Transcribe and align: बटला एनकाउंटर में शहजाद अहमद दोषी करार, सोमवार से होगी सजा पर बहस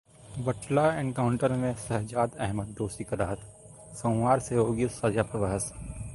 बटला 0.45 0.85
एनकाउंटर 0.99 1.51
में 1.63 1.75
शहजाद 1.83 2.35
अहमद 2.39 2.73
दोषी 2.77 3.03
करार, 3.03 3.37
सोमवार 4.01 4.39
से 4.39 4.55
होगी 4.55 4.87
सजा 4.99 5.23
पर 5.23 5.39
बहस 5.39 5.71